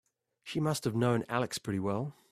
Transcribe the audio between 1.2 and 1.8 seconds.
Alex pretty